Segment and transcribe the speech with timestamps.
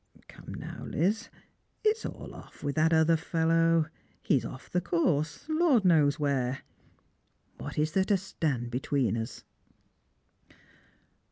[0.27, 1.29] Come now, Liz,
[1.83, 3.85] it's all off with that other fellow;
[4.23, 6.61] he's off the course, the Lord knows whore.
[7.59, 9.43] What is there to stand between us